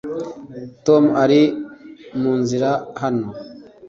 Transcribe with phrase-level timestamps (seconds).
[0.85, 1.41] tom ari
[2.19, 3.27] munzira hano